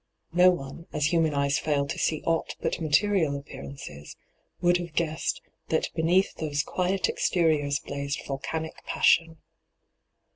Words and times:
No 0.33 0.49
one, 0.49 0.87
as 0.91 1.13
human 1.13 1.35
eyes 1.35 1.59
feil 1.59 1.85
to 1.87 1.99
see 1.99 2.23
aught 2.25 2.55
but 2.59 2.81
material 2.81 3.37
appearances, 3.37 4.15
would 4.59 4.77
have 4.77 4.93
guessed 4.93 5.43
that 5.67 5.93
beneath 5.93 6.33
those 6.37 6.63
quiet 6.63 7.07
exteriors 7.07 7.77
blazed 7.79 8.21
volcanic 8.25 8.83
passion. 8.83 9.37